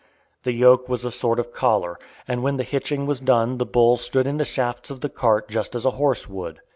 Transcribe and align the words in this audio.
The 0.41 0.51
yoke 0.53 0.89
was 0.89 1.05
a 1.05 1.11
sort 1.11 1.37
of 1.39 1.51
collar, 1.53 1.99
and 2.27 2.41
when 2.41 2.57
the 2.57 2.63
hitching 2.63 3.05
was 3.05 3.19
done 3.19 3.59
the 3.59 3.67
bull 3.67 3.97
stood 3.97 4.25
in 4.25 4.37
the 4.37 4.43
shafts 4.45 4.89
of 4.89 5.01
the 5.01 5.09
cart 5.09 5.47
just 5.47 5.75
as 5.75 5.85
a 5.85 5.91
horse 5.91 6.27
would. 6.27 6.59